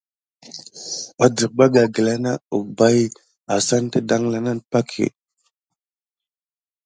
[1.25, 3.03] Adərbaga gəla na əbbaʼi
[3.55, 5.05] assane də daŋla nane pakə.